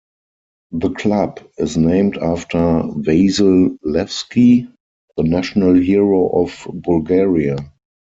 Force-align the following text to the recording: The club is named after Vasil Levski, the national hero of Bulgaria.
The 0.71 0.89
club 0.93 1.41
is 1.59 1.77
named 1.77 2.17
after 2.17 2.57
Vasil 2.57 3.77
Levski, 3.85 4.73
the 5.15 5.23
national 5.23 5.75
hero 5.75 6.27
of 6.41 6.65
Bulgaria. 6.73 7.57